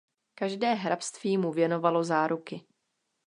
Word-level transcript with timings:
Každé 0.35 0.73
hrabství 0.73 1.37
mu 1.37 1.51
věnovalo 1.51 2.03
záruky. 2.03 2.61